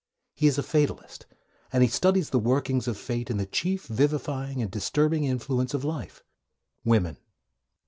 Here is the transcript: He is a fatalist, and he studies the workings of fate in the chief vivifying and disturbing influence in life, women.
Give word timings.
He 0.33 0.47
is 0.47 0.57
a 0.57 0.63
fatalist, 0.63 1.27
and 1.71 1.83
he 1.83 1.87
studies 1.87 2.31
the 2.31 2.39
workings 2.39 2.87
of 2.87 2.97
fate 2.97 3.29
in 3.29 3.37
the 3.37 3.45
chief 3.45 3.85
vivifying 3.85 4.59
and 4.59 4.71
disturbing 4.71 5.25
influence 5.25 5.75
in 5.75 5.81
life, 5.81 6.23
women. 6.83 7.17